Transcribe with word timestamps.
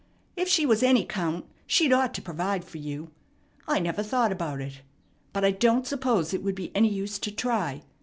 If 0.35 0.47
she 0.47 0.65
was 0.65 0.81
any 0.81 1.05
'count, 1.05 1.45
she'd 1.67 1.93
ought 1.93 2.15
to 2.15 2.23
provide 2.23 2.65
fer 2.65 2.79
you. 2.79 3.11
I 3.67 3.77
never 3.77 4.01
thought 4.01 4.31
about 4.31 4.59
it. 4.59 4.81
But 5.31 5.45
I 5.45 5.51
don't 5.51 5.85
suppose 5.85 6.33
it 6.33 6.41
would 6.41 6.55
be 6.55 6.75
any 6.75 6.89
use 6.89 7.19
to 7.19 7.29
try. 7.31 7.83